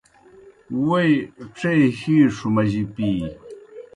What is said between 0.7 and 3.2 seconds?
ووئی ڇے ہِیݜوْ مجیْ پِی۔